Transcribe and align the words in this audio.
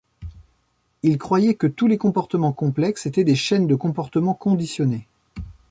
Il 1.03 1.19
croyait 1.19 1.53
que 1.53 1.67
tous 1.67 1.85
les 1.85 1.99
comportements 1.99 2.53
complexes 2.53 3.05
étaient 3.05 3.23
des 3.23 3.35
chaînes 3.35 3.67
de 3.67 3.75
comportements 3.75 4.33
conditionnés. 4.33 5.07